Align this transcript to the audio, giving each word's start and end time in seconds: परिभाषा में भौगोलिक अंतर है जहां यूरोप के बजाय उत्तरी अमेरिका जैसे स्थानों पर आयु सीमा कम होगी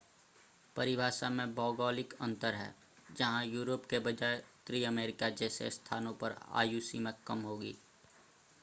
परिभाषा 0.75 1.29
में 1.29 1.53
भौगोलिक 1.55 2.13
अंतर 2.21 2.53
है 2.53 2.73
जहां 3.17 3.45
यूरोप 3.45 3.85
के 3.85 3.99
बजाय 3.99 4.35
उत्तरी 4.37 4.83
अमेरिका 4.83 5.29
जैसे 5.35 5.69
स्थानों 5.69 6.13
पर 6.15 6.35
आयु 6.53 6.79
सीमा 6.81 7.11
कम 7.27 7.41
होगी 7.41 7.75